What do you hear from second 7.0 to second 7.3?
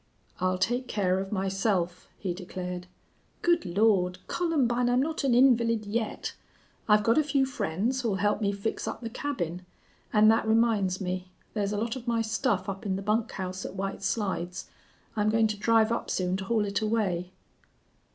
got a